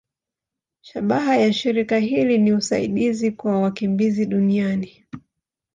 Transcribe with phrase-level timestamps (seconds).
[0.81, 5.05] Shabaha ya shirika hili ni usaidizi kwa wakimbizi duniani.